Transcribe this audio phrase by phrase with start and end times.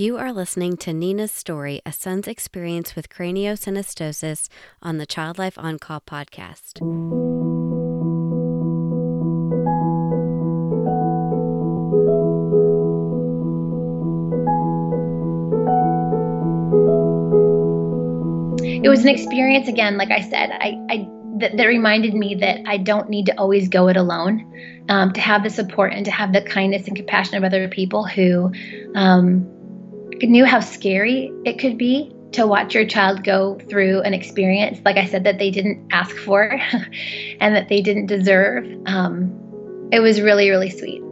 [0.00, 4.48] You are listening to Nina's story, a son's experience with craniosynostosis
[4.80, 6.78] on the Child Life On Call podcast.
[18.82, 21.08] It was an experience again, like I said, I, I
[21.40, 24.46] that, that reminded me that I don't need to always go it alone.
[24.88, 28.04] Um, to have the support and to have the kindness and compassion of other people
[28.06, 28.50] who
[28.94, 29.59] um,
[30.28, 34.96] knew how scary it could be to watch your child go through an experience, like
[34.96, 36.60] I said, that they didn't ask for
[37.40, 38.66] and that they didn't deserve.
[38.86, 41.02] Um, it was really, really sweet.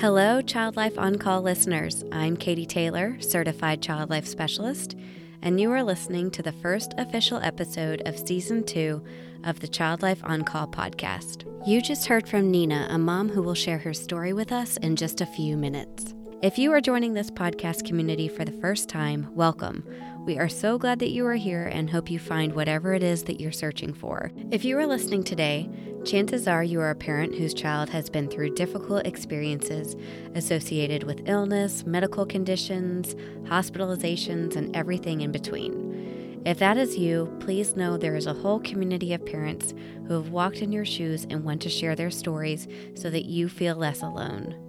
[0.00, 2.04] Hello, Child Life On Call listeners.
[2.10, 4.96] I'm Katie Taylor, certified child life specialist
[5.44, 9.04] and you are listening to the first official episode of season two
[9.44, 11.44] of the Child Life On Call podcast.
[11.66, 14.96] You just heard from Nina, a mom who will share her story with us in
[14.96, 16.14] just a few minutes.
[16.44, 19.82] If you are joining this podcast community for the first time, welcome.
[20.26, 23.22] We are so glad that you are here and hope you find whatever it is
[23.24, 24.30] that you're searching for.
[24.50, 25.70] If you are listening today,
[26.04, 29.96] chances are you are a parent whose child has been through difficult experiences
[30.34, 36.42] associated with illness, medical conditions, hospitalizations, and everything in between.
[36.44, 39.72] If that is you, please know there is a whole community of parents
[40.06, 43.48] who have walked in your shoes and want to share their stories so that you
[43.48, 44.63] feel less alone.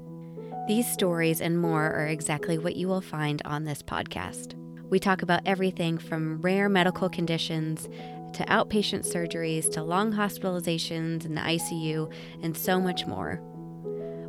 [0.67, 4.55] These stories and more are exactly what you will find on this podcast.
[4.89, 7.87] We talk about everything from rare medical conditions
[8.33, 13.35] to outpatient surgeries to long hospitalizations in the ICU and so much more.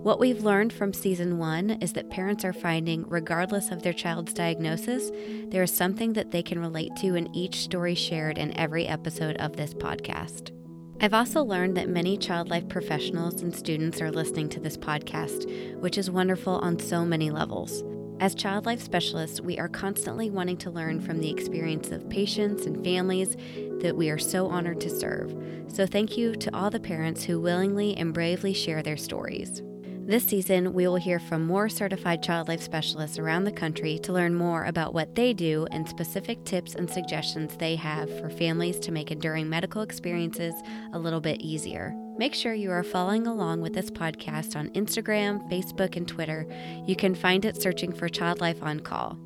[0.02, 4.34] What we've learned from season one is that parents are finding, regardless of their child's
[4.34, 5.10] diagnosis,
[5.48, 9.36] there is something that they can relate to in each story shared in every episode
[9.38, 10.55] of this podcast.
[10.98, 15.78] I've also learned that many child life professionals and students are listening to this podcast,
[15.78, 17.84] which is wonderful on so many levels.
[18.18, 22.64] As child life specialists, we are constantly wanting to learn from the experience of patients
[22.64, 23.36] and families
[23.82, 25.36] that we are so honored to serve.
[25.68, 29.62] So, thank you to all the parents who willingly and bravely share their stories.
[30.06, 34.12] This season, we will hear from more certified child life specialists around the country to
[34.12, 38.78] learn more about what they do and specific tips and suggestions they have for families
[38.78, 40.54] to make enduring medical experiences
[40.92, 41.92] a little bit easier.
[42.16, 46.46] Make sure you are following along with this podcast on Instagram, Facebook, and Twitter.
[46.86, 49.18] You can find it searching for Child Life on Call.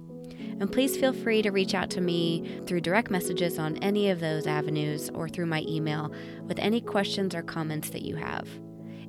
[0.60, 4.20] And please feel free to reach out to me through direct messages on any of
[4.20, 6.10] those avenues or through my email
[6.44, 8.48] with any questions or comments that you have.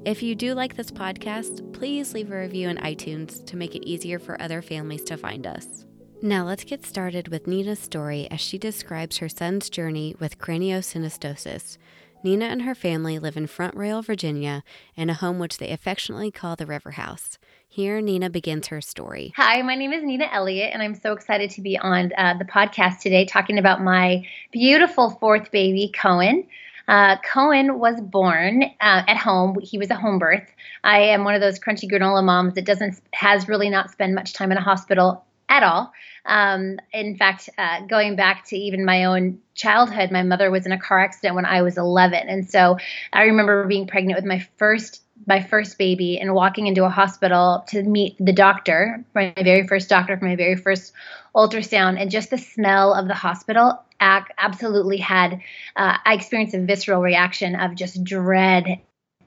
[0.04, 3.88] If you do like this podcast, please leave a review in iTunes to make it
[3.88, 5.86] easier for other families to find us.
[6.24, 11.78] Now let's get started with Nina's story as she describes her son's journey with craniosynostosis.
[12.24, 14.64] Nina and her family live in Front Royal, Virginia,
[14.96, 17.38] in a home which they affectionately call the River House.
[17.68, 19.34] Here, Nina begins her story.
[19.36, 22.46] Hi, my name is Nina Elliott, and I'm so excited to be on uh, the
[22.46, 26.48] podcast today talking about my beautiful fourth baby, Cohen.
[26.88, 29.58] Uh, Cohen was born uh, at home.
[29.62, 30.50] He was a home birth.
[30.84, 34.34] I am one of those crunchy granola moms that doesn't has really not spent much
[34.34, 35.92] time in a hospital at all.
[36.26, 40.72] Um, in fact, uh, going back to even my own childhood, my mother was in
[40.72, 42.78] a car accident when I was 11, and so
[43.12, 47.64] I remember being pregnant with my first my first baby and walking into a hospital
[47.68, 50.94] to meet the doctor, my very first doctor for my very first
[51.36, 55.42] ultrasound, and just the smell of the hospital absolutely had
[55.76, 58.82] uh, I experienced a visceral reaction of just dread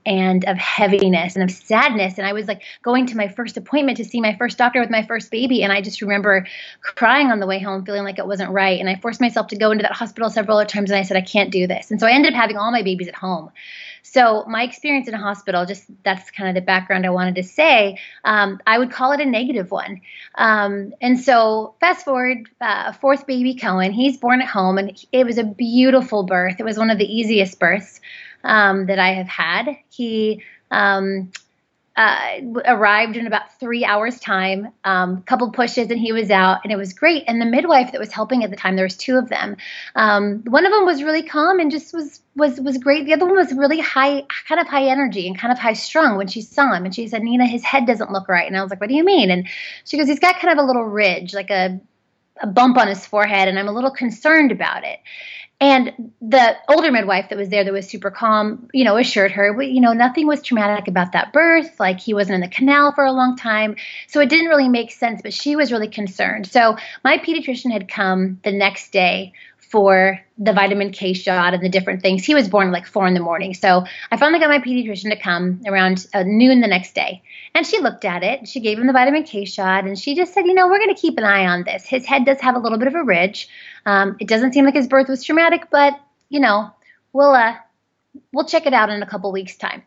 [0.07, 2.19] and of heaviness and of sadness.
[2.19, 4.91] And I was like going to my first appointment to see my first doctor with
[4.91, 5.63] my first baby.
[5.63, 6.47] And I just remember
[6.83, 8.79] crying on the way home, feeling like it wasn't right.
[8.79, 10.91] And I forced myself to go into that hospital several other times.
[10.91, 11.91] And I said, I can't do this.
[11.91, 13.51] And so I ended up having all my babies at home.
[14.07, 17.43] So my experience in a hospital, just that's kind of the background I wanted to
[17.43, 17.99] say.
[18.23, 20.03] Um, I would call it a negative one.
[20.35, 25.25] Um, and so fast forward, uh, fourth baby Cohen, he's born at home, and it
[25.25, 26.57] was a beautiful birth.
[26.59, 28.01] It was one of the easiest births
[28.45, 29.77] um, that I have had.
[29.91, 31.33] He um,
[31.97, 36.73] uh, arrived in about three hours time um, couple pushes and he was out and
[36.73, 37.25] it was great.
[37.29, 39.57] And the midwife that was helping at the time there was two of them
[39.95, 43.07] um, one of them was really calm and just was was was great.
[43.07, 46.17] The other one was really high kind of high energy and kind of high strung
[46.17, 46.85] when she saw him.
[46.85, 48.47] And she said nina his head doesn't look right.
[48.47, 49.31] And i was like what do you mean?
[49.31, 49.47] And
[49.85, 51.81] she goes he's got kind of a little ridge like a
[52.41, 54.99] a bump on his forehead and i'm a little concerned about it
[55.65, 59.63] and the older midwife that was there that was super calm, you know, assured her,
[59.63, 61.81] you know, nothing was traumatic about that birth.
[61.81, 63.77] Like he wasn't in the canal for a long time.
[64.07, 66.47] So it didn't really make sense, but she was really concerned.
[66.49, 69.33] So my pediatrician had come the next day
[69.75, 72.25] for the vitamin K shot and the different things.
[72.25, 73.55] He was born like four in the morning.
[73.55, 77.25] So I finally got my pediatrician to come around uh, noon the next day.
[77.57, 78.47] And she looked at it.
[78.47, 80.95] She gave him the vitamin K shot and she just said, you know, we're going
[80.95, 81.85] to keep an eye on this.
[81.87, 83.49] His head does have a little bit of a ridge.
[83.85, 85.99] Um, it doesn't seem like his birth was traumatic, but,
[86.29, 86.71] you know,
[87.13, 87.57] we'll, uh,
[88.33, 89.83] we'll check it out in a couple weeks' time.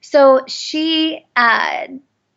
[0.00, 1.88] So she, uh,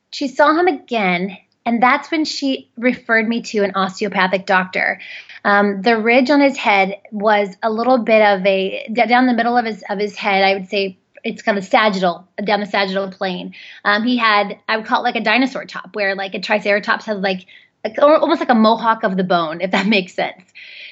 [0.10, 5.02] she saw him again and that's when she referred me to an osteopathic doctor.
[5.44, 9.58] Um, the ridge on his head was a little bit of a down the middle
[9.58, 10.46] of his of his head.
[10.46, 13.54] I would say it's kind of sagittal down the sagittal plane.
[13.84, 17.06] Um, he had I would call it like a dinosaur top, where like a triceratops
[17.06, 17.46] has like,
[17.84, 20.42] like almost like a mohawk of the bone, if that makes sense.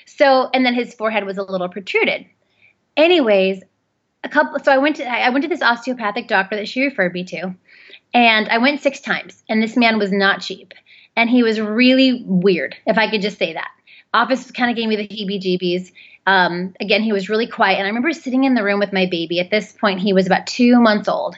[0.06, 2.26] So and then his forehead was a little protruded.
[2.98, 3.64] Anyways,
[4.26, 4.60] a couple.
[4.60, 7.56] So I went to I went to this osteopathic doctor that she referred me to
[8.16, 10.74] and I went six times, and this man was not cheap.
[11.18, 13.68] And he was really weird, if I could just say that.
[14.14, 15.92] Office kind of gave me the heebie jeebies.
[16.26, 17.76] Um, again, he was really quiet.
[17.76, 19.42] And I remember sitting in the room with my baby.
[19.42, 21.38] At this point, he was about two months old.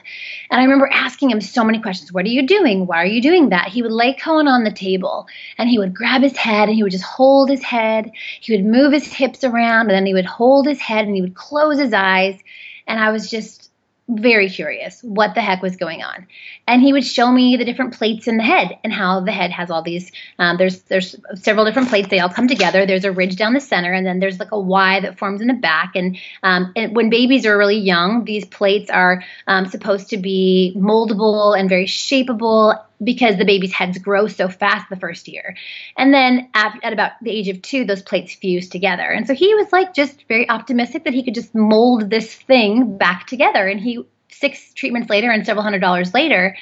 [0.52, 2.86] And I remember asking him so many questions What are you doing?
[2.86, 3.68] Why are you doing that?
[3.68, 5.26] He would lay Cohen on the table
[5.58, 8.12] and he would grab his head and he would just hold his head.
[8.40, 11.22] He would move his hips around and then he would hold his head and he
[11.22, 12.38] would close his eyes.
[12.86, 13.67] And I was just
[14.08, 16.26] very curious what the heck was going on.
[16.66, 19.50] And he would show me the different plates in the head and how the head
[19.50, 22.08] has all these um, there's there's several different plates.
[22.08, 22.86] They all come together.
[22.86, 25.48] There's a ridge down the center and then there's like a y that forms in
[25.48, 25.92] the back.
[25.94, 30.74] And, um, and when babies are really young these plates are um, supposed to be
[30.76, 35.56] moldable and very shapeable because the baby's heads grow so fast the first year.
[35.96, 39.04] And then at, at, about the age of two, those plates fuse together.
[39.04, 42.96] And so he was like just very optimistic that he could just mold this thing
[42.98, 43.66] back together.
[43.66, 46.56] And he, six treatments later and several hundred dollars later,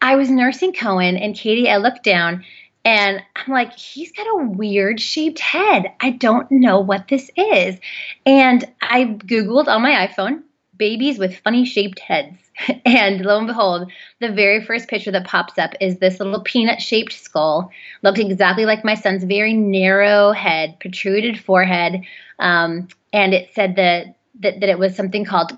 [0.00, 2.44] I was nursing Cohen and Katie, I looked down
[2.84, 5.92] and I'm like, he's got a weird shaped head.
[6.00, 7.78] I don't know what this is.
[8.26, 10.42] And I Googled on my iPhone
[10.76, 12.38] babies with funny shaped heads.
[12.84, 13.90] And lo and behold,
[14.20, 17.70] the very first picture that pops up is this little peanut shaped skull.
[18.02, 22.02] Looked exactly like my son's very narrow head, protruded forehead.
[22.38, 25.56] Um, and it said that, that, that it was something called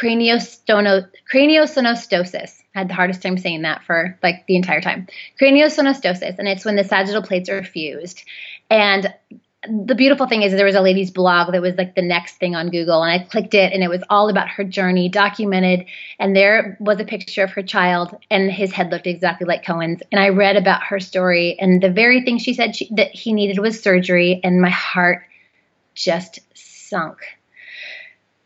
[0.00, 2.62] craniostono, craniosynostosis.
[2.74, 5.08] I had the hardest time saying that for like the entire time.
[5.40, 8.24] Craniosynostosis, and it's when the sagittal plates are fused.
[8.70, 9.12] And
[9.68, 12.54] the beautiful thing is there was a lady's blog that was like the next thing
[12.56, 15.84] on Google and I clicked it and it was all about her journey documented
[16.18, 20.00] and there was a picture of her child and his head looked exactly like Cohen's
[20.10, 23.34] and I read about her story and the very thing she said she, that he
[23.34, 25.24] needed was surgery and my heart
[25.94, 27.18] just sunk.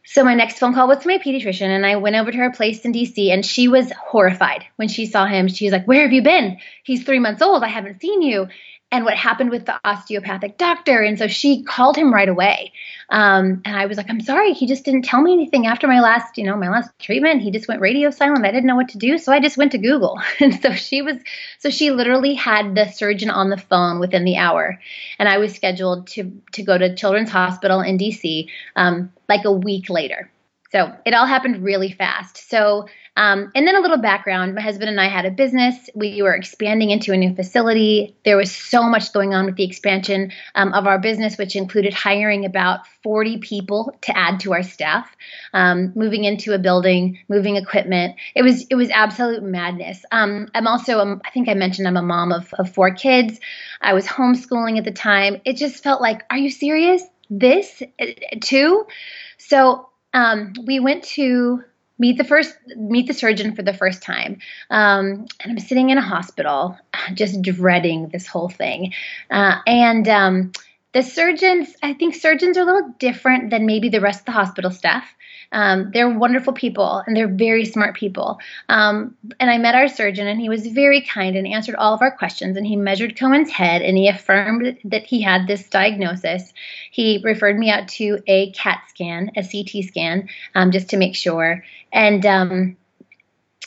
[0.02, 2.50] So my next phone call was to my pediatrician and I went over to her
[2.50, 5.46] place in DC and she was horrified when she saw him.
[5.46, 6.58] She was like, "Where have you been?
[6.84, 7.64] He's 3 months old.
[7.64, 8.48] I haven't seen you."
[8.94, 11.00] And what happened with the osteopathic doctor.
[11.00, 12.72] And so she called him right away.
[13.10, 16.00] Um, and I was like, I'm sorry, he just didn't tell me anything after my
[16.00, 17.42] last, you know, my last treatment.
[17.42, 18.46] He just went radio silent.
[18.46, 19.18] I didn't know what to do.
[19.18, 20.20] So I just went to Google.
[20.40, 21.16] And so she was,
[21.58, 24.78] so she literally had the surgeon on the phone within the hour.
[25.18, 29.52] And I was scheduled to, to go to Children's Hospital in DC um, like a
[29.52, 30.30] week later.
[30.70, 32.48] So it all happened really fast.
[32.48, 35.88] So, um, and then a little background my husband and I had a business.
[35.94, 38.16] We were expanding into a new facility.
[38.24, 41.94] There was so much going on with the expansion um, of our business, which included
[41.94, 45.14] hiring about 40 people to add to our staff,
[45.52, 48.16] um, moving into a building, moving equipment.
[48.34, 50.04] It was it was absolute madness.
[50.10, 53.38] Um, I'm also, um, I think I mentioned I'm a mom of, of four kids.
[53.80, 55.40] I was homeschooling at the time.
[55.44, 57.02] It just felt like, are you serious?
[57.30, 58.06] This uh,
[58.40, 58.86] too?
[59.38, 61.62] So um, we went to
[61.98, 64.38] meet the first meet the surgeon for the first time
[64.70, 66.76] um, and i'm sitting in a hospital
[67.14, 68.92] just dreading this whole thing
[69.30, 70.52] uh, and um,
[70.92, 74.32] the surgeons i think surgeons are a little different than maybe the rest of the
[74.32, 75.14] hospital staff
[75.54, 78.40] um, they're wonderful people and they're very smart people.
[78.68, 82.02] Um, and I met our surgeon and he was very kind and answered all of
[82.02, 82.56] our questions.
[82.56, 86.52] And he measured Cohen's head and he affirmed that he had this diagnosis.
[86.90, 91.14] He referred me out to a CAT scan, a CT scan, um, just to make
[91.14, 91.64] sure.
[91.94, 92.76] And um,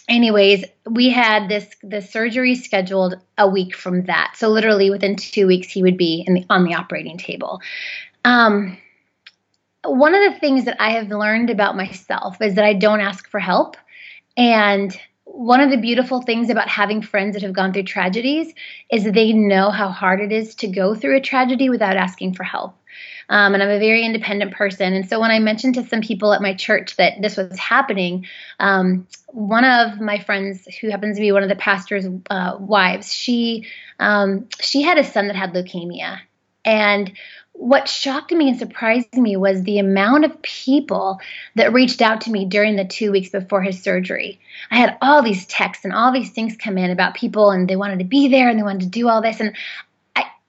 [0.07, 4.33] anyways, we had this the surgery scheduled a week from that.
[4.35, 7.61] So literally within two weeks, he would be the, on the operating table.
[8.25, 8.77] Um,
[9.83, 13.29] one of the things that I have learned about myself is that I don't ask
[13.29, 13.77] for help.
[14.35, 18.53] And one of the beautiful things about having friends that have gone through tragedies
[18.91, 22.43] is they know how hard it is to go through a tragedy without asking for
[22.43, 22.75] help.
[23.29, 24.93] Um, and I'm a very independent person.
[24.93, 28.25] And so when I mentioned to some people at my church that this was happening,
[28.59, 33.13] um, one of my friends, who happens to be one of the pastor's uh, wives,
[33.13, 33.67] she
[33.99, 36.19] um, she had a son that had leukemia,
[36.63, 37.11] and
[37.57, 41.19] what shocked me and surprised me was the amount of people
[41.55, 44.39] that reached out to me during the two weeks before his surgery.
[44.69, 47.75] I had all these texts and all these things come in about people and they
[47.75, 49.39] wanted to be there and they wanted to do all this.
[49.39, 49.55] And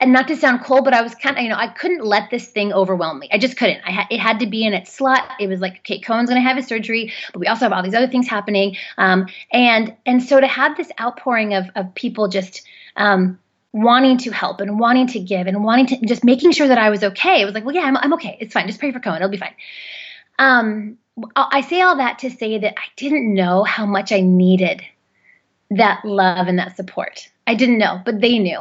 [0.01, 2.31] and not to sound cold, but I was kind of, you know, I couldn't let
[2.31, 3.29] this thing overwhelm me.
[3.33, 3.81] I just couldn't.
[3.85, 5.29] I had, it had to be in its slot.
[5.41, 7.83] It was like, okay, Cohen's going to have his surgery, but we also have all
[7.83, 8.77] these other things happening.
[8.97, 12.63] Um, and, and so to have this outpouring of, of people just,
[12.97, 13.39] um,
[13.73, 16.89] wanting to help and wanting to give and wanting to just making sure that I
[16.91, 17.43] was okay.
[17.43, 18.37] It was like, well, yeah, I'm, I'm okay.
[18.41, 18.67] It's fine.
[18.67, 19.17] Just pray for Cohen.
[19.17, 19.55] It'll be fine.
[20.39, 20.99] Um,
[21.37, 24.83] I say all that to say that I didn't know how much I needed
[25.71, 27.29] that love and that support.
[27.47, 28.61] I didn't know, but they knew.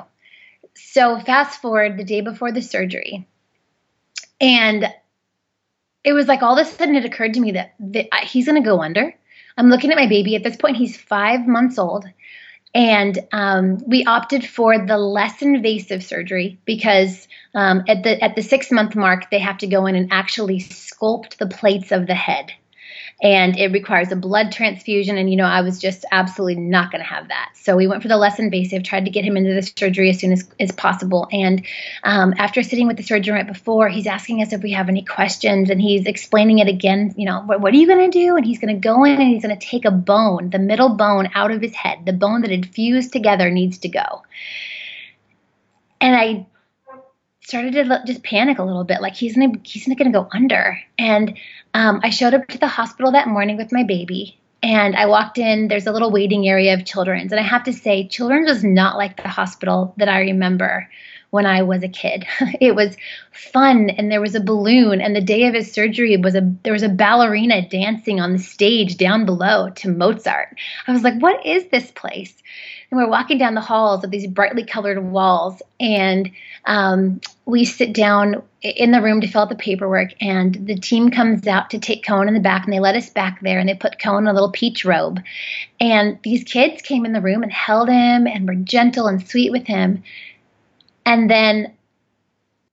[0.78, 3.28] So fast forward the day before the surgery,
[4.40, 4.86] and
[6.04, 8.62] it was like all of a sudden it occurred to me that, that he's going
[8.62, 9.14] to go under.
[9.58, 10.36] I'm looking at my baby.
[10.36, 12.06] At this point, he's five months old.
[12.74, 18.44] And um, we opted for the less invasive surgery because um, at the at the
[18.44, 22.16] six month mark, they have to go in and actually sculpt the plates of the
[22.16, 22.54] head
[23.22, 25.18] and it requires a blood transfusion.
[25.18, 27.50] And, you know, I was just absolutely not going to have that.
[27.56, 30.20] So we went for the less invasive, tried to get him into the surgery as
[30.20, 31.28] soon as, as possible.
[31.32, 31.66] And
[32.04, 35.04] um, after sitting with the surgeon right before, he's asking us if we have any
[35.04, 37.14] questions and he's explaining it again.
[37.18, 38.36] You know, what, what are you going to do?
[38.36, 40.90] And he's going to go in and he's going to take a bone, the middle
[40.90, 42.06] bone out of his head.
[42.06, 44.24] The bone that had fused together needs to go.
[46.00, 46.46] And I
[47.48, 50.78] started to just panic a little bit like he's gonna he's not gonna go under
[51.00, 51.38] and
[51.78, 55.38] um, i showed up to the hospital that morning with my baby and i walked
[55.38, 55.68] in.
[55.68, 58.98] There's a little waiting area of children's and i have to say children's was not
[58.98, 60.90] like the hospital that i remember
[61.30, 62.26] when i was a kid.
[62.60, 62.98] It was
[63.32, 66.74] fun and there was a balloon and the day of his surgery was a there
[66.74, 70.58] was a ballerina dancing on the stage down below to mozart.
[70.88, 72.34] I was like what is this place?
[72.90, 76.32] And we're walking down the halls of these brightly colored walls and
[76.66, 81.12] um, we sit down in the room to fill out the paperwork and the team
[81.12, 83.70] comes out to take Cohen in the back and they let us back there and
[83.70, 85.22] they put Cohen in a little peach robe.
[85.80, 89.52] And these kids came in the room and held him and were gentle and sweet
[89.52, 90.04] with him
[91.08, 91.74] and then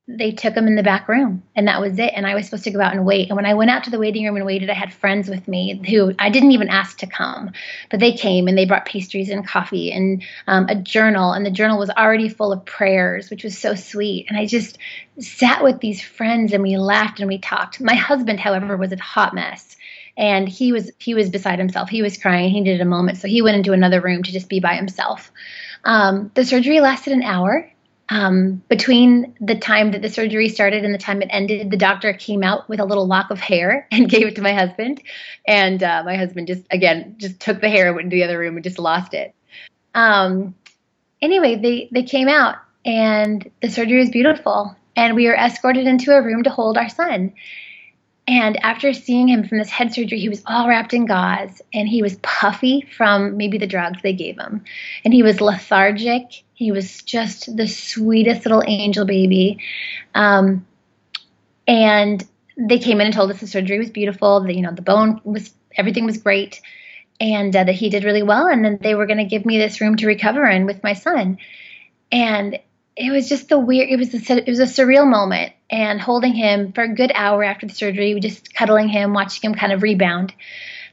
[0.07, 2.11] they took him in the back room and that was it.
[2.15, 3.29] And i was supposed to go out and wait.
[3.29, 5.47] And when i went out to the waiting room and waited i had friends with
[5.47, 7.51] me who i didn't even ask to come.
[7.89, 11.31] But they came and they brought pastries and coffee and um, a journal.
[11.31, 14.27] And the journal was already full of prayers which was so sweet.
[14.29, 14.77] And i just
[15.19, 17.81] sat with these friends and we laughed and we talked.
[17.81, 19.75] My husband however was a hot mess.
[20.17, 21.89] And he was he was beside himself.
[21.89, 22.51] He was crying.
[22.51, 23.17] He needed a moment.
[23.17, 25.31] So he went into another room to just be by himself.
[25.83, 27.69] Um, the surgery lasted an hour
[28.09, 32.13] um, between the time that the surgery started and the time it ended, the doctor
[32.13, 35.01] came out with a little lock of hair and gave it to my husband.
[35.47, 38.37] And uh, my husband just, again, just took the hair, and went into the other
[38.37, 39.33] room, and just lost it.
[39.93, 40.55] Um,
[41.21, 44.75] anyway, they, they came out, and the surgery was beautiful.
[44.95, 47.33] And we were escorted into a room to hold our son.
[48.27, 51.87] And after seeing him from this head surgery, he was all wrapped in gauze and
[51.87, 54.63] he was puffy from maybe the drugs they gave him.
[55.03, 56.43] And he was lethargic.
[56.55, 59.59] He was just the sweetest little angel baby.
[60.13, 60.65] Um,
[61.67, 62.23] and
[62.57, 64.41] they came in and told us the surgery was beautiful.
[64.41, 66.61] The, you know, the bone was, everything was great.
[67.19, 68.47] And uh, that he did really well.
[68.47, 70.93] And then they were going to give me this room to recover in with my
[70.93, 71.37] son.
[72.11, 72.59] And
[72.95, 76.33] it was just the weird it was a, it was a surreal moment and holding
[76.33, 79.83] him for a good hour after the surgery just cuddling him watching him kind of
[79.83, 80.33] rebound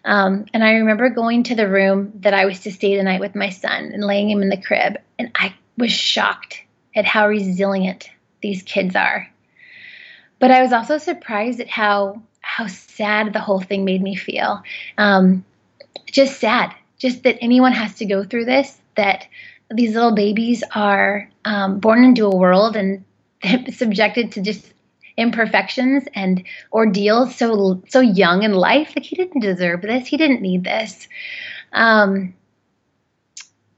[0.04, 3.20] um, and i remember going to the room that i was to stay the night
[3.20, 6.62] with my son and laying him in the crib and i was shocked
[6.94, 8.10] at how resilient
[8.42, 9.28] these kids are.
[10.38, 14.62] But i was also surprised at how how sad the whole thing made me feel.
[14.98, 15.44] Um,
[16.06, 19.26] just sad just that anyone has to go through this that
[19.70, 23.04] these little babies are um, born into a world and
[23.72, 24.72] subjected to just
[25.16, 26.42] imperfections and
[26.72, 31.08] ordeals so so young in life like he didn't deserve this he didn't need this
[31.72, 32.34] um,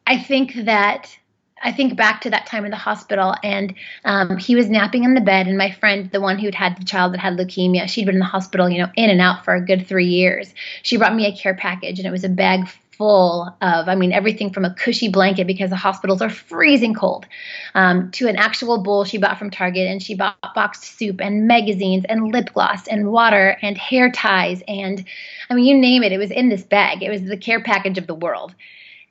[0.06, 1.16] i think that
[1.64, 3.74] I think back to that time in the hospital, and
[4.04, 5.46] um, he was napping in the bed.
[5.46, 8.20] And my friend, the one who'd had the child that had leukemia, she'd been in
[8.20, 10.52] the hospital, you know, in and out for a good three years.
[10.82, 14.12] She brought me a care package, and it was a bag full of, I mean,
[14.12, 17.26] everything from a cushy blanket because the hospitals are freezing cold,
[17.74, 21.46] um, to an actual bowl she bought from Target, and she bought boxed soup and
[21.46, 25.04] magazines and lip gloss and water and hair ties and,
[25.50, 27.02] I mean, you name it, it was in this bag.
[27.02, 28.54] It was the care package of the world.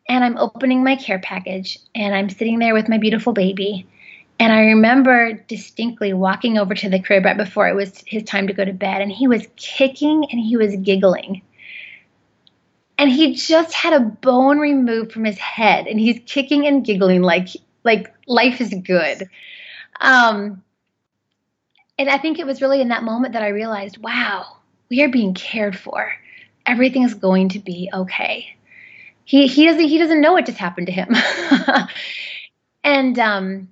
[0.09, 3.87] And I'm opening my care package, and I'm sitting there with my beautiful baby.
[4.39, 8.47] And I remember distinctly walking over to the crib right before it was his time
[8.47, 11.41] to go to bed, and he was kicking and he was giggling
[12.97, 17.21] and he just had a bone removed from his head and he's kicking and giggling
[17.21, 17.49] like
[17.83, 19.29] like life is good
[19.99, 20.63] um
[21.97, 24.57] and I think it was really in that moment that I realized, wow,
[24.89, 26.11] we are being cared for.
[26.65, 28.57] Everything's going to be okay.
[29.25, 31.15] He he doesn't he doesn't know what just happened to him.
[32.83, 33.69] and um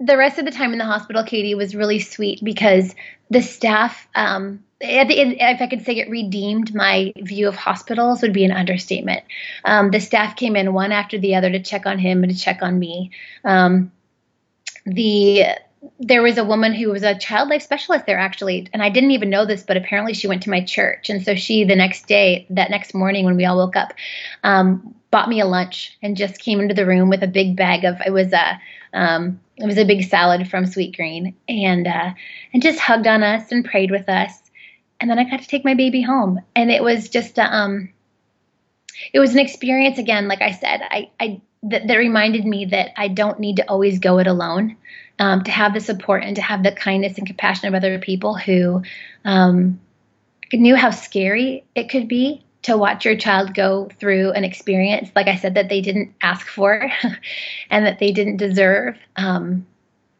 [0.00, 2.94] the rest of the time in the hospital, Katie was really sweet because
[3.30, 8.44] the staff, um, if I could say it redeemed my view of hospitals would be
[8.44, 9.22] an understatement.
[9.64, 12.38] Um, the staff came in one after the other to check on him and to
[12.38, 13.10] check on me.
[13.44, 13.92] Um,
[14.86, 15.44] the
[16.00, 19.10] there was a woman who was a child life specialist there actually and i didn't
[19.10, 22.06] even know this but apparently she went to my church and so she the next
[22.06, 23.92] day that next morning when we all woke up
[24.44, 27.84] um, bought me a lunch and just came into the room with a big bag
[27.84, 28.60] of it was a
[28.94, 32.12] um, it was a big salad from Sweetgreen and uh,
[32.52, 34.43] and just hugged on us and prayed with us
[35.04, 37.92] and then i got to take my baby home and it was just a, um
[39.12, 42.88] it was an experience again like i said i i that, that reminded me that
[42.96, 44.76] i don't need to always go it alone
[45.18, 48.34] um, to have the support and to have the kindness and compassion of other people
[48.34, 48.82] who
[49.26, 49.78] um,
[50.52, 55.28] knew how scary it could be to watch your child go through an experience, like
[55.28, 56.90] I said, that they didn't ask for
[57.70, 58.96] and that they didn't deserve.
[59.16, 59.66] Um,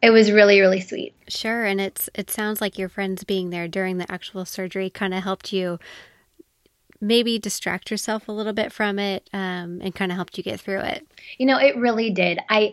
[0.05, 1.15] it was really, really sweet.
[1.29, 5.15] Sure, and it's it sounds like your friends being there during the actual surgery kind
[5.15, 5.79] of helped you
[7.01, 10.61] maybe distract yourself a little bit from it um, and kind of helped you get
[10.61, 11.07] through it.
[11.39, 12.39] You know, it really did.
[12.51, 12.73] I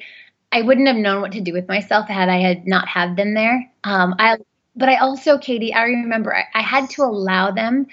[0.51, 3.33] I wouldn't have known what to do with myself had I had not had them
[3.33, 3.71] there.
[3.85, 4.35] Um, I,
[4.75, 7.87] but I also, Katie, I remember I, I had to allow them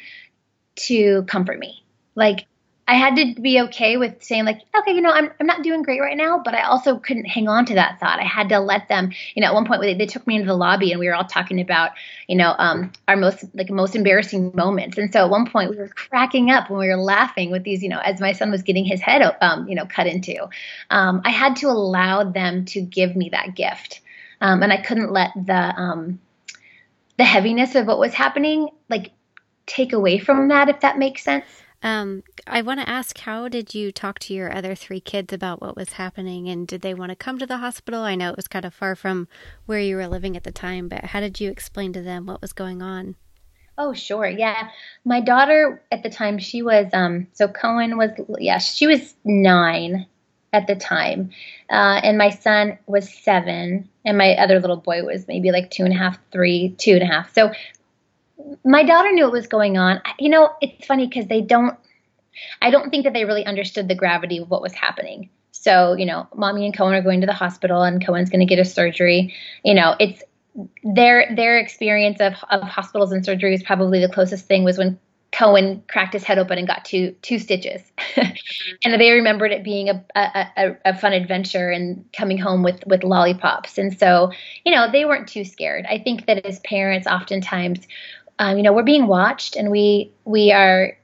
[0.87, 1.85] to comfort me.
[2.16, 2.47] Like
[2.88, 5.83] I had to be okay with saying like, okay, you know, I'm, I'm not doing
[5.83, 8.18] great right now, but I also couldn't hang on to that thought.
[8.18, 10.47] I had to let them, you know, at one point they, they took me into
[10.47, 11.90] the lobby and we were all talking about,
[12.28, 14.97] you know, um, our most like most embarrassing moments.
[14.97, 17.83] And so at one point we were cracking up when we were laughing with these,
[17.83, 20.49] you know, as my son was getting his head, um, you know, cut into.
[20.88, 24.00] Um, I had to allow them to give me that gift,
[24.40, 26.21] um, and I couldn't let the um,
[27.18, 29.11] the heaviness of what was happening like
[29.66, 31.45] take away from that, if that makes sense.
[31.83, 35.61] Um, I want to ask, how did you talk to your other three kids about
[35.61, 38.01] what was happening, and did they want to come to the hospital?
[38.03, 39.29] I know it was kind of far from
[39.67, 42.43] where you were living at the time, but how did you explain to them what
[42.43, 43.14] was going on?
[43.77, 44.27] Oh, sure.
[44.27, 44.71] Yeah.
[45.05, 48.11] My daughter at the time, she was, um, so Cohen was,
[48.41, 50.05] yeah, she was nine
[50.53, 51.31] at the time.
[51.71, 55.85] Uh, and my son was seven, and my other little boy was maybe like two
[55.85, 57.33] and a half, three, two and a half.
[57.33, 57.53] So
[58.64, 60.01] my daughter knew what was going on.
[60.18, 61.77] You know, it's funny because they don't,
[62.62, 65.31] I don't think that they really understood the gravity of what was happening.
[65.53, 68.46] So, you know, mommy and Cohen are going to the hospital and Cohen's going to
[68.46, 69.35] get a surgery.
[69.64, 70.22] You know, it's
[70.83, 74.98] their their experience of, of hospitals and surgery is probably the closest thing was when
[75.31, 77.83] Cohen cracked his head open and got two two stitches,
[78.16, 83.05] and they remembered it being a, a, a, fun adventure and coming home with with
[83.05, 83.77] lollipops.
[83.77, 84.33] And so,
[84.64, 85.85] you know, they weren't too scared.
[85.87, 87.87] I think that as parents, oftentimes
[88.38, 90.96] um, you know we're being watched and we we are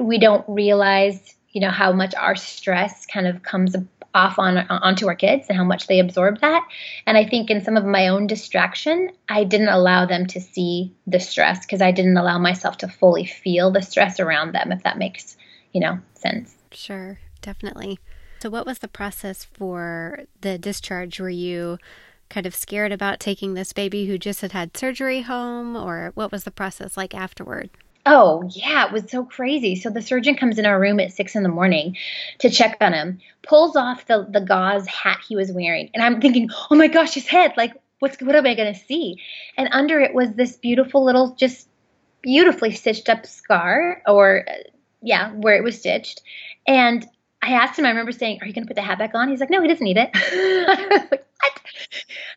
[0.00, 3.74] we don't realize you know how much our stress kind of comes
[4.14, 6.66] off on onto our kids and how much they absorb that.
[7.06, 10.94] And i think in some of my own distraction i didn't allow them to see
[11.06, 14.82] the stress because i didn't allow myself to fully feel the stress around them if
[14.82, 15.36] that makes
[15.72, 16.54] you know sense.
[16.72, 17.98] Sure definitely.
[18.40, 21.18] So what was the process for the discharge?
[21.18, 21.78] Were you
[22.28, 26.32] kind of scared about taking this baby who just had had surgery home, or what
[26.32, 27.70] was the process like afterward?
[28.06, 29.76] Oh, yeah, it was so crazy.
[29.76, 31.96] So the surgeon comes in our room at six in the morning
[32.38, 35.90] to check on him, pulls off the, the gauze hat he was wearing.
[35.92, 38.80] And I'm thinking, oh my gosh, his head, like, what's what am I going to
[38.80, 39.20] see?
[39.56, 41.68] And under it was this beautiful little, just
[42.22, 44.52] beautifully stitched up scar, or uh,
[45.02, 46.22] yeah, where it was stitched.
[46.66, 47.06] And
[47.40, 49.28] I asked him, I remember saying, Are you going to put the hat back on?
[49.28, 50.10] He's like, No, he doesn't need it.
[51.10, 51.62] like, what?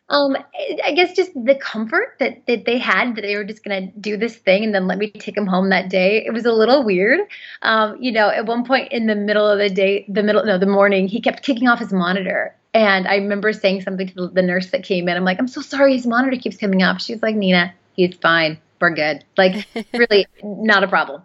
[0.08, 0.36] Um,
[0.84, 3.98] I guess just the comfort that, that they had that they were just going to
[3.98, 6.24] do this thing and then let me take him home that day.
[6.24, 7.20] It was a little weird.
[7.62, 10.58] Um, you know, at one point in the middle of the day, the middle, no,
[10.58, 12.54] the morning, he kept kicking off his monitor.
[12.74, 15.16] And I remember saying something to the, the nurse that came in.
[15.16, 17.02] I'm like, I'm so sorry, his monitor keeps coming off.
[17.02, 18.58] She's like, Nina, he's fine.
[18.80, 19.24] We're good.
[19.36, 21.22] Like, really, not a problem.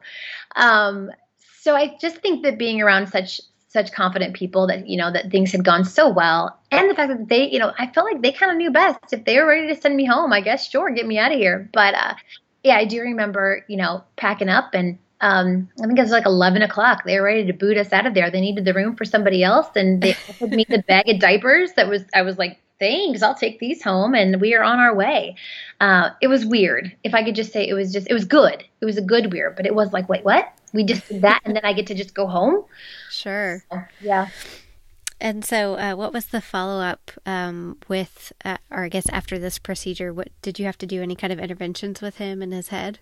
[0.55, 1.11] Um,
[1.61, 5.29] so I just think that being around such such confident people that you know that
[5.29, 6.57] things had gone so well.
[6.71, 8.99] And the fact that they you know i felt like they kind of knew best.
[9.11, 11.37] If they were ready to send me home i guess sure get me out of
[11.37, 11.69] here.
[11.73, 12.15] But uh
[12.63, 16.25] yeah i do remember you know packing up and um i think it was like
[16.25, 17.03] 11 o'clock.
[17.05, 18.31] They were ready to boot us out of there.
[18.31, 21.73] They needed the room for somebody else and they offered me the bag of diapers
[21.73, 24.95] that was i was like thanks i'll take these home and we are on our
[24.95, 25.35] way.
[25.81, 26.95] Uh, it was weird.
[27.03, 28.63] If i could just say it was just it was good.
[28.79, 31.41] It was a good weird but it was like wait what we just did that
[31.45, 32.65] and then I get to just go home.
[33.09, 33.63] Sure.
[33.71, 34.29] So, yeah.
[35.19, 39.39] And so, uh, what was the follow up um, with, uh, or I guess after
[39.39, 40.13] this procedure?
[40.13, 41.01] What did you have to do?
[41.01, 42.99] Any kind of interventions with him in his head?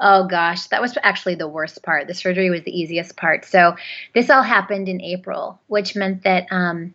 [0.00, 2.08] Oh gosh, that was actually the worst part.
[2.08, 3.44] The surgery was the easiest part.
[3.44, 3.76] So
[4.12, 6.94] this all happened in April, which meant that um,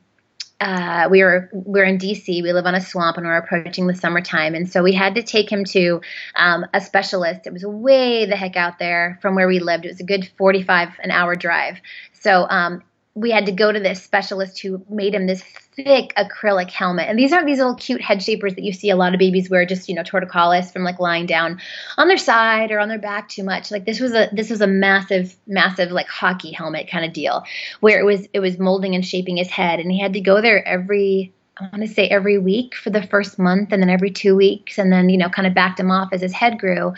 [0.61, 2.43] uh, we were we are in DC.
[2.43, 5.23] We live on a swamp, and we're approaching the summertime, and so we had to
[5.23, 6.01] take him to
[6.35, 7.47] um, a specialist.
[7.47, 9.85] It was way the heck out there from where we lived.
[9.85, 11.79] It was a good forty-five an hour drive.
[12.13, 12.83] So um,
[13.15, 15.41] we had to go to this specialist who made him this
[15.75, 17.09] thick acrylic helmet.
[17.09, 19.49] And these aren't these little cute head shapers that you see a lot of babies
[19.49, 21.59] wear just, you know, torticollis from like lying down
[21.97, 23.71] on their side or on their back too much.
[23.71, 27.43] Like this was a this was a massive, massive like hockey helmet kind of deal
[27.79, 29.79] where it was it was molding and shaping his head.
[29.79, 33.03] And he had to go there every I want to say every week for the
[33.03, 35.91] first month and then every two weeks and then, you know, kind of backed him
[35.91, 36.93] off as his head grew.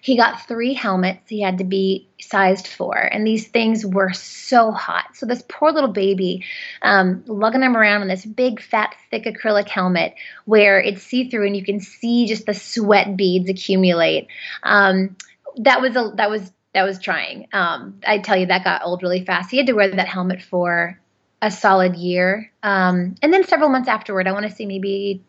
[0.00, 4.70] He got three helmets he had to be sized for, and these things were so
[4.70, 5.16] hot.
[5.16, 6.44] So this poor little baby,
[6.82, 11.56] um, lugging him around in this big, fat, thick acrylic helmet where it's see-through and
[11.56, 14.28] you can see just the sweat beads accumulate.
[14.62, 15.16] Um,
[15.58, 17.48] that was a that was that was trying.
[17.52, 19.50] Um, I tell you, that got old really fast.
[19.50, 21.00] He had to wear that helmet for
[21.40, 24.26] a solid year, um, and then several months afterward.
[24.26, 25.22] I want to say maybe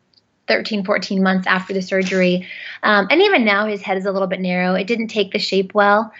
[0.49, 2.45] 13, 14 months after the surgery.
[2.83, 4.73] Um, and even now, his head is a little bit narrow.
[4.73, 6.11] It didn't take the shape well.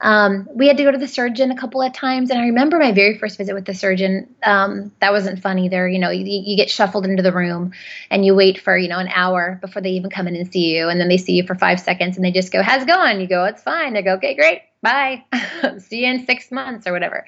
[0.00, 2.30] Um, we had to go to the surgeon a couple of times.
[2.30, 4.32] And I remember my very first visit with the surgeon.
[4.44, 5.88] Um, that wasn't fun either.
[5.88, 7.72] You know, you, you, get shuffled into the room
[8.10, 10.76] and you wait for, you know, an hour before they even come in and see
[10.76, 10.88] you.
[10.88, 13.20] And then they see you for five seconds and they just go, How's it going?
[13.20, 13.94] You go, It's fine.
[13.94, 14.62] They go, Okay, great.
[14.82, 15.24] Bye.
[15.78, 17.26] see you in six months or whatever.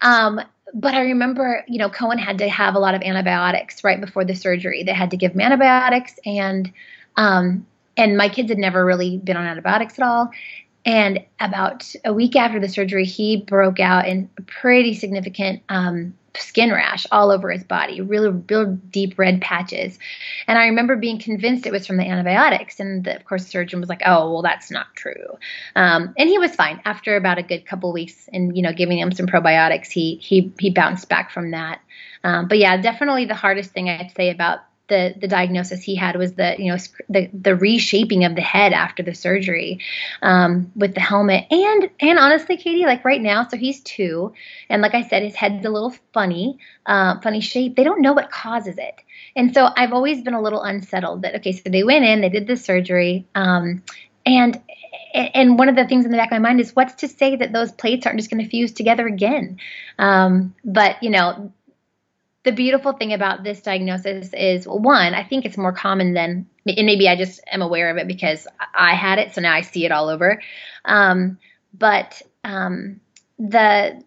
[0.00, 0.40] Um,
[0.74, 4.24] but I remember, you know, Cohen had to have a lot of antibiotics right before
[4.24, 4.82] the surgery.
[4.82, 6.72] They had to give him antibiotics, and
[7.16, 10.30] um, and my kids had never really been on antibiotics at all.
[10.84, 16.70] And about a week after the surgery, he broke out in pretty significant um, skin
[16.72, 19.98] rash all over his body, really, real deep red patches.
[20.46, 22.80] And I remember being convinced it was from the antibiotics.
[22.80, 25.38] And the, of course, the surgeon was like, "Oh, well, that's not true."
[25.74, 28.98] Um, and he was fine after about a good couple weeks, and you know, giving
[28.98, 31.80] him some probiotics, he he he bounced back from that.
[32.24, 36.16] Um, but yeah, definitely the hardest thing I'd say about the the diagnosis he had
[36.16, 39.80] was the you know the the reshaping of the head after the surgery
[40.22, 41.46] um, with the helmet.
[41.50, 44.32] And and honestly Katie like right now so he's two
[44.68, 47.76] and like I said his head's a little funny uh, funny shape.
[47.76, 48.94] They don't know what causes it.
[49.36, 52.28] And so I've always been a little unsettled that okay so they went in they
[52.28, 53.82] did the surgery um,
[54.26, 54.60] and
[55.14, 57.36] and one of the things in the back of my mind is what's to say
[57.36, 59.58] that those plates aren't just going to fuse together again?
[59.98, 61.52] Um, but you know
[62.48, 66.86] the beautiful thing about this diagnosis is one, I think it's more common than, and
[66.86, 69.84] maybe I just am aware of it because I had it, so now I see
[69.84, 70.40] it all over.
[70.86, 71.36] Um,
[71.74, 73.00] but um,
[73.38, 74.02] the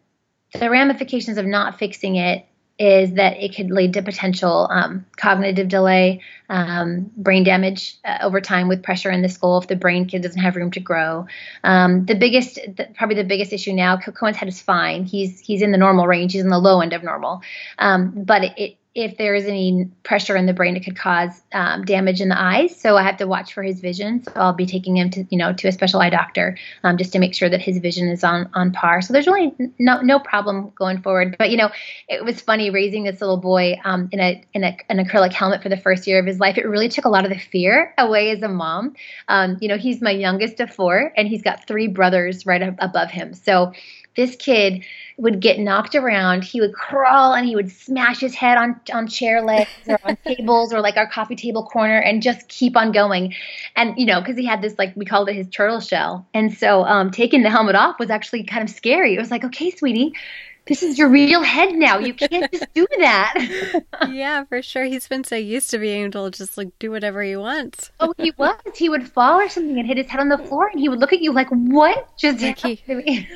[0.54, 2.44] the ramifications of not fixing it
[2.82, 8.42] is that it could lead to potential um, cognitive delay, um, brain damage uh, over
[8.42, 11.28] time with pressure in the skull if the brain kid doesn't have room to grow.
[11.64, 15.06] Um, the biggest, the, probably the biggest issue now, Cohen's head is fine.
[15.06, 16.34] He's he's in the normal range.
[16.34, 17.44] He's in the low end of normal,
[17.78, 21.42] um, but it, it if there is any pressure in the brain, it could cause
[21.54, 22.76] um, damage in the eyes.
[22.76, 24.22] So I have to watch for his vision.
[24.22, 27.14] So I'll be taking him to, you know, to a special eye doctor um, just
[27.14, 29.02] to make sure that his vision is on on par.
[29.02, 31.38] So there's really no no problem going forward.
[31.40, 31.70] But you know,
[32.10, 35.64] it was funny raising this little boy um, in a in a, an acrylic helmet
[35.64, 36.58] for the first year of his life.
[36.58, 38.96] It really took a lot of the fear away as a mom.
[39.30, 43.10] Um, you know, he's my youngest of four, and he's got three brothers right above
[43.10, 43.36] him.
[43.36, 43.72] So
[44.16, 44.84] this kid
[45.18, 46.44] would get knocked around.
[46.44, 50.18] He would crawl and he would smash his head on on chair legs or on
[50.26, 53.34] tables or like our coffee table corner and just keep on going.
[53.76, 56.26] And you know, because he had this like we called it his turtle shell.
[56.34, 59.16] And so um, taking the helmet off was actually kind of scary.
[59.16, 60.14] It was like, okay, sweetie,
[60.68, 61.98] this is your real head now.
[61.98, 63.84] You can't just do that.
[64.10, 64.86] yeah, for sure.
[64.86, 67.92] He's been so used to being able to just like do whatever he wants.
[68.00, 68.56] oh, he was.
[68.76, 71.00] He would fall or something and hit his head on the floor, and he would
[71.00, 72.76] look at you like, "What just like he...
[72.78, 73.28] to me?"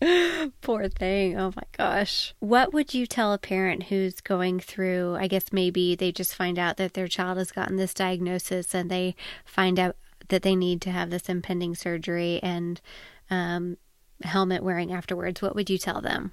[0.60, 1.38] Poor thing.
[1.38, 2.34] Oh my gosh.
[2.40, 5.16] What would you tell a parent who's going through?
[5.16, 8.90] I guess maybe they just find out that their child has gotten this diagnosis, and
[8.90, 9.96] they find out
[10.28, 12.80] that they need to have this impending surgery, and
[13.30, 13.76] um,
[14.22, 16.32] helmet wearing afterwards, what would you tell them?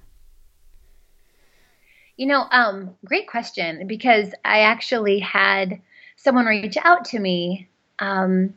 [2.16, 5.80] You know, um, great question because I actually had
[6.16, 7.68] someone reach out to me
[7.98, 8.54] um,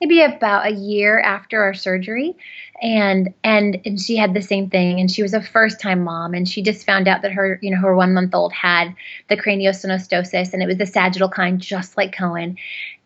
[0.00, 2.36] maybe about a year after our surgery
[2.80, 6.34] and, and and she had the same thing and she was a first time mom
[6.34, 8.94] and she just found out that her you know her one month old had
[9.28, 12.56] the craniosynostosis and it was the sagittal kind just like cohen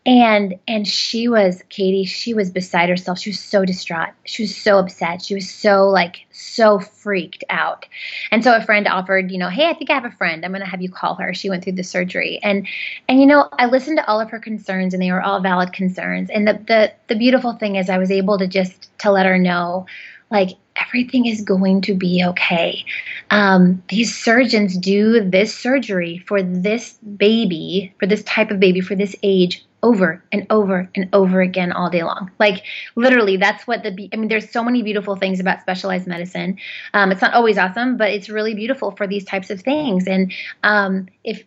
[0.07, 3.19] and and she was katie she was beside herself.
[3.19, 4.11] She was so distraught.
[4.25, 5.21] She was so upset.
[5.23, 7.87] She was so like so freaked out.
[8.31, 10.45] And so a friend offered you know hey i think i have a friend.
[10.45, 11.35] I'm going to have you call her.
[11.35, 12.39] She went through the surgery.
[12.43, 12.69] And
[13.09, 15.73] and you know i listened to all of her concerns and they were all valid
[15.73, 16.31] concerns.
[16.31, 19.39] And the the, the beautiful thing is i was able to just to let her
[19.39, 19.87] know
[20.31, 22.85] like everything is going to be okay.
[23.31, 28.95] Um, these surgeons do this surgery for this baby, for this type of baby, for
[28.95, 32.31] this age over and over and over again all day long.
[32.39, 32.65] Like
[32.97, 34.09] literally, that's what the.
[34.13, 36.59] I mean, there's so many beautiful things about specialized medicine.
[36.93, 40.07] Um, it's not always awesome, but it's really beautiful for these types of things.
[40.07, 40.33] And
[40.65, 41.45] um, if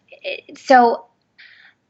[0.56, 1.06] so,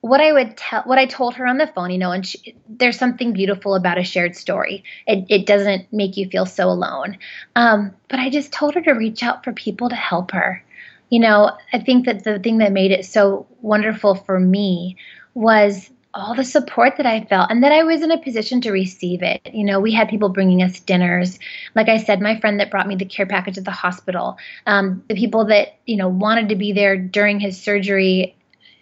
[0.02, 2.56] what I would tell, what I told her on the phone, you know, and she,
[2.68, 4.84] there's something beautiful about a shared story.
[5.06, 7.18] It, it doesn't make you feel so alone.
[7.56, 10.64] Um, but I just told her to reach out for people to help her.
[11.10, 14.96] You know, I think that the thing that made it so wonderful for me
[15.34, 18.72] was all the support that I felt and that I was in a position to
[18.72, 19.42] receive it.
[19.54, 21.38] You know, we had people bringing us dinners.
[21.76, 25.04] Like I said, my friend that brought me the care package at the hospital, um,
[25.08, 28.36] the people that, you know, wanted to be there during his surgery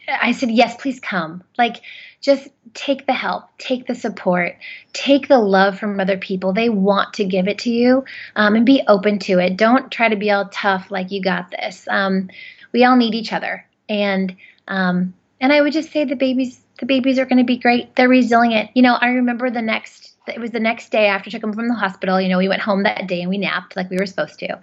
[0.08, 1.44] I said, yes, please come.
[1.58, 1.82] Like,
[2.22, 4.56] just take the help, take the support,
[4.94, 6.54] take the love from other people.
[6.54, 9.58] They want to give it to you um, and be open to it.
[9.58, 11.88] Don't try to be all tough like you got this.
[11.90, 12.30] Um,
[12.72, 13.66] we all need each other.
[13.90, 14.36] And,
[14.68, 17.96] um, and I would just say the babies, the babies are going to be great.
[17.96, 18.72] They're resilient.
[18.74, 21.54] You know, I remember the next it was the next day after I took him
[21.54, 22.20] from the hospital.
[22.20, 24.60] You know, we went home that day and we napped like we were supposed to.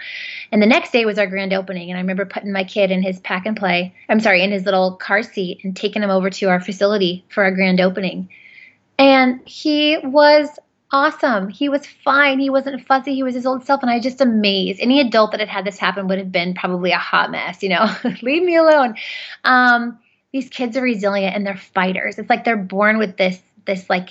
[0.53, 1.91] And the next day was our grand opening.
[1.91, 4.65] And I remember putting my kid in his pack and play, I'm sorry, in his
[4.65, 8.29] little car seat and taking him over to our facility for our grand opening.
[8.99, 10.49] And he was
[10.93, 11.49] awesome.
[11.49, 12.39] He was fine.
[12.39, 13.15] He wasn't fussy.
[13.15, 13.83] He was his old self.
[13.83, 14.81] And I was just amazed.
[14.81, 17.69] Any adult that had had this happen would have been probably a hot mess, you
[17.69, 18.95] know, leave me alone.
[19.43, 19.99] Um,
[20.33, 22.19] these kids are resilient and they're fighters.
[22.19, 24.11] It's like they're born with this, this like,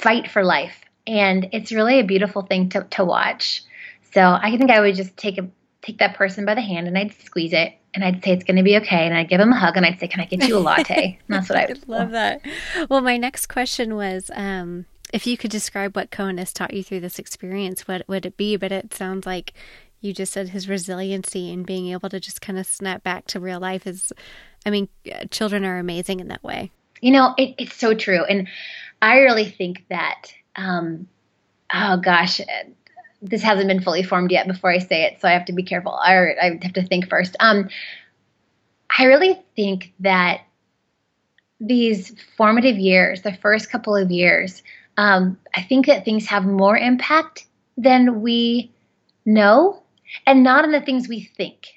[0.00, 0.80] fight for life.
[1.06, 3.62] And it's really a beautiful thing to, to watch.
[4.12, 5.48] So I think I would just take a
[5.82, 8.56] take that person by the hand and I'd squeeze it and I'd say it's going
[8.56, 10.46] to be okay and I'd give him a hug and I'd say, "Can I get
[10.46, 12.42] you a latte?" And that's what I would love that.
[12.88, 16.82] Well, my next question was um, if you could describe what Cohen has taught you
[16.82, 18.56] through this experience, what would it be?
[18.56, 19.54] But it sounds like
[20.00, 23.40] you just said his resiliency and being able to just kind of snap back to
[23.40, 24.12] real life is.
[24.64, 24.88] I mean,
[25.30, 26.70] children are amazing in that way.
[27.00, 28.46] You know, it, it's so true, and
[29.02, 31.08] I really think that, um,
[31.72, 32.40] oh gosh,
[33.22, 35.62] this hasn't been fully formed yet before I say it, so I have to be
[35.62, 35.92] careful.
[35.92, 37.36] I, I have to think first.
[37.40, 37.68] Um,
[38.98, 40.42] I really think that
[41.60, 44.62] these formative years, the first couple of years,
[44.96, 48.72] um, I think that things have more impact than we
[49.24, 49.82] know,
[50.26, 51.68] and not in the things we think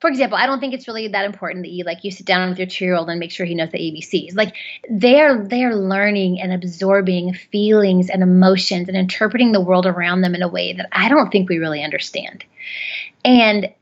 [0.00, 2.48] for example, I don't think it's really that important that you like you sit down
[2.48, 4.36] with your two year old and make sure he knows the ABCs.
[4.36, 4.54] Like
[4.88, 10.42] they're they're learning and absorbing feelings and emotions and interpreting the world around them in
[10.42, 12.44] a way that I don't think we really understand.
[13.24, 13.72] And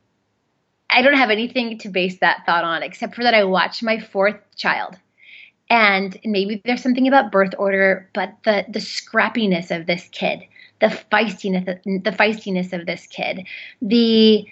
[0.89, 4.01] I don't have anything to base that thought on except for that I watched my
[4.01, 4.97] fourth child.
[5.69, 10.45] And maybe there's something about birth order, but the the scrappiness of this kid,
[10.81, 13.47] the feistiness the feistiness of this kid,
[13.83, 14.47] the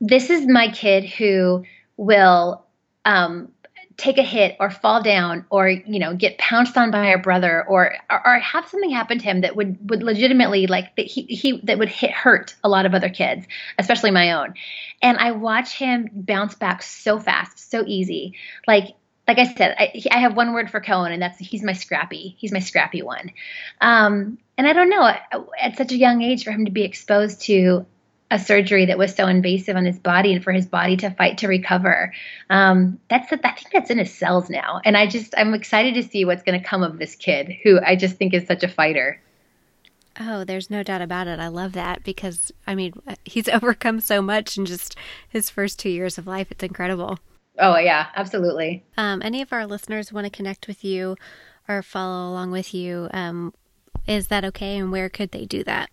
[0.00, 1.64] this is my kid who
[1.96, 2.64] will
[3.04, 3.52] um,
[3.98, 7.64] take a hit or fall down or you know get pounced on by a brother
[7.68, 11.22] or, or, or have something happen to him that would would legitimately like that he,
[11.22, 13.44] he that would hit hurt a lot of other kids
[13.76, 14.54] especially my own.
[15.02, 18.34] And i watch him bounce back so fast so easy.
[18.68, 18.94] Like
[19.26, 22.36] like i said i, I have one word for cohen and that's he's my scrappy
[22.38, 23.32] he's my scrappy one.
[23.80, 25.12] Um, and i don't know
[25.60, 27.84] at such a young age for him to be exposed to
[28.30, 31.38] a surgery that was so invasive on his body and for his body to fight
[31.38, 32.12] to recover.
[32.50, 36.02] Um, that's I think that's in his cells now, and I just I'm excited to
[36.02, 38.68] see what's going to come of this kid who I just think is such a
[38.68, 39.20] fighter.
[40.20, 41.38] Oh, there's no doubt about it.
[41.38, 44.96] I love that because I mean he's overcome so much in just
[45.28, 46.50] his first two years of life.
[46.50, 47.18] It's incredible.
[47.58, 48.84] Oh yeah, absolutely.
[48.96, 51.16] Um, any of our listeners want to connect with you
[51.68, 53.08] or follow along with you?
[53.12, 53.54] Um,
[54.06, 54.76] is that okay?
[54.78, 55.90] And where could they do that?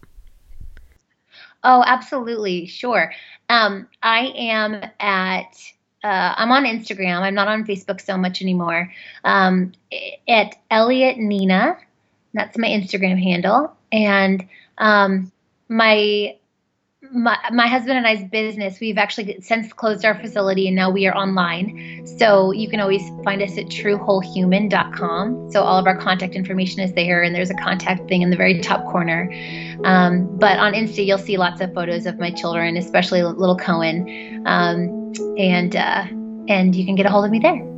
[1.66, 2.68] Oh, absolutely.
[2.68, 3.12] Sure.
[3.50, 5.58] Um, I am at,
[6.04, 7.22] uh, I'm on Instagram.
[7.22, 8.94] I'm not on Facebook so much anymore.
[9.24, 9.72] Um,
[10.28, 11.78] at Elliott Nina.
[12.36, 13.76] That's my Instagram handle.
[13.92, 14.48] And
[14.78, 15.32] um,
[15.68, 16.38] my
[17.12, 21.08] my, my husband and I's business, we've actually since closed our facility and now we
[21.08, 22.06] are online.
[22.20, 25.52] So you can always find us at truewholehuman.com.
[25.52, 28.38] So all of our contact information is there and there's a contact thing in the
[28.38, 29.32] very top corner.
[29.84, 34.44] Um, but on Insta, you'll see lots of photos of my children, especially little Cohen.
[34.46, 36.06] Um, and, uh,
[36.48, 37.75] and you can get a hold of me there.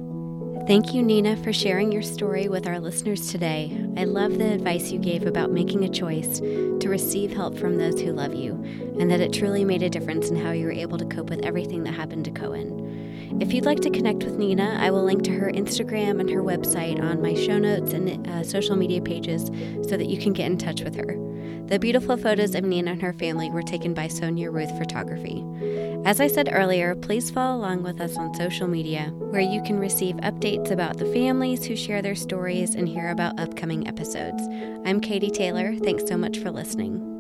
[0.68, 3.72] Thank you, Nina, for sharing your story with our listeners today.
[3.96, 8.02] I love the advice you gave about making a choice to receive help from those
[8.02, 8.52] who love you,
[9.00, 11.46] and that it truly made a difference in how you were able to cope with
[11.46, 13.40] everything that happened to Cohen.
[13.40, 16.44] If you'd like to connect with Nina, I will link to her Instagram and her
[16.44, 19.46] website on my show notes and uh, social media pages
[19.90, 21.27] so that you can get in touch with her.
[21.68, 25.44] The beautiful photos of Nina and her family were taken by Sonia Ruth Photography.
[26.06, 29.80] As I said earlier, please follow along with us on social media, where you can
[29.80, 34.42] receive updates about the families who share their stories and hear about upcoming episodes.
[34.86, 35.76] I'm Katie Taylor.
[35.76, 37.17] Thanks so much for listening.